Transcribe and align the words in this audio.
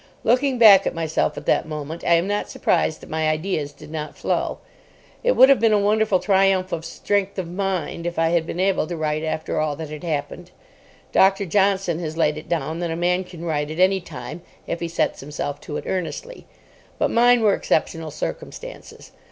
Looking 0.23 0.57
back 0.57 0.87
at 0.87 0.95
myself 0.95 1.37
at 1.37 1.45
that 1.45 1.67
moment, 1.67 2.03
I 2.03 2.15
am 2.15 2.25
not 2.27 2.49
surprised 2.49 3.01
that 3.01 3.07
my 3.11 3.29
ideas 3.29 3.71
did 3.71 3.91
not 3.91 4.17
flow. 4.17 4.57
It 5.23 5.33
would 5.33 5.47
have 5.47 5.59
been 5.59 5.73
a 5.73 5.77
wonderful 5.77 6.17
triumph 6.17 6.71
of 6.71 6.83
strength 6.85 7.37
of 7.37 7.47
mind 7.47 8.07
if 8.07 8.17
I 8.17 8.29
had 8.29 8.47
been 8.47 8.59
able 8.59 8.87
to 8.87 8.97
write 8.97 9.23
after 9.23 9.59
all 9.59 9.75
that 9.75 9.89
had 9.91 10.03
happened. 10.03 10.49
Dr. 11.11 11.45
Johnson 11.45 11.99
has 11.99 12.17
laid 12.17 12.35
it 12.35 12.49
down 12.49 12.79
that 12.79 12.89
a 12.89 12.95
man 12.95 13.23
can 13.23 13.45
write 13.45 13.69
at 13.69 13.77
any 13.77 13.99
time, 14.01 14.41
if 14.65 14.79
he 14.79 14.87
sets 14.87 15.19
himself 15.19 15.61
to 15.61 15.77
it 15.77 15.83
earnestly; 15.85 16.47
but 16.97 17.11
mine 17.11 17.43
were 17.43 17.53
exceptional 17.53 18.09
circumstances. 18.09 19.11